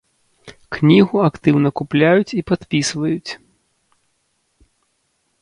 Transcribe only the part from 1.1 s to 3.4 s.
актыўна купляюць і падпісваюць.